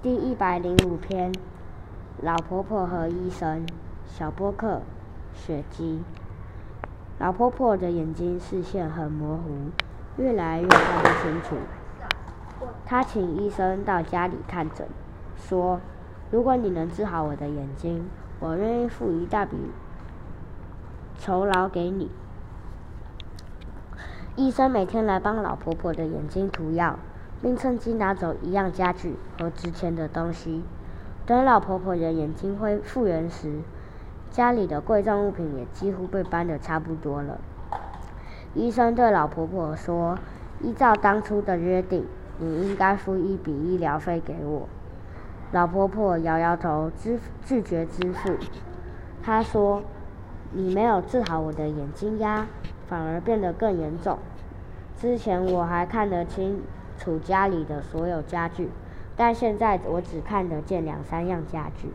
[0.00, 1.32] 第一百零五篇，
[2.22, 3.66] 老婆婆和医生。
[4.06, 4.82] 小波克，
[5.34, 6.04] 雪姬。
[7.18, 9.72] 老婆婆的眼睛视线很模糊，
[10.16, 11.56] 越来越看不清楚。
[12.86, 14.86] 她请医生到家里看诊，
[15.36, 15.80] 说
[16.30, 18.08] ：“如果你能治好我的眼睛，
[18.38, 19.56] 我愿意付一大笔
[21.18, 22.08] 酬劳给你。”
[24.36, 27.00] 医生每天来帮老婆婆的眼睛涂药。
[27.40, 30.62] 并趁机拿走一样家具和值钱的东西。
[31.26, 33.60] 等老婆婆的眼睛恢复原时，
[34.30, 37.38] 家里的贵重物品也几乎被搬得差不多了。
[38.54, 40.18] 医生对老婆婆说
[40.62, 42.06] ：“依照当初的约定，
[42.38, 44.68] 你应该付一笔医疗费给我。”
[45.52, 48.32] 老婆婆摇摇头，支拒绝支付。
[49.22, 49.82] 她说
[50.52, 52.46] ：“你没有治好我的眼睛呀，
[52.86, 54.18] 反而变得更严重。
[54.98, 56.62] 之前我还看得清。”
[56.98, 58.68] 储家里的所有家具，
[59.16, 61.88] 但现在我只看得见两三样家具。